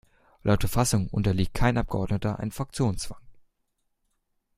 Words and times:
Laut 0.43 0.59
Verfassung 0.61 1.09
unterliegt 1.09 1.53
kein 1.53 1.77
Abgeordneter 1.77 2.39
einem 2.39 2.49
Fraktionszwang. 2.49 3.21